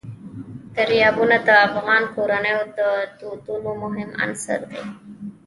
دریابونه 0.75 1.37
د 1.47 1.49
افغان 1.67 2.03
کورنیو 2.15 2.61
د 2.77 2.79
دودونو 3.19 3.71
مهم 3.83 4.09
عنصر 4.23 4.59
دی. 4.71 4.83